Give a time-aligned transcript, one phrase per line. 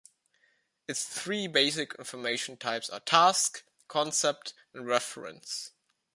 [0.87, 5.73] Its three basic information types are Task, Concept, and Reference.